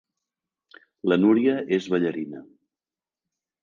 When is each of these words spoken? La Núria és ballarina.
La 1.13 1.19
Núria 1.25 1.55
és 1.79 1.93
ballarina. 1.97 2.45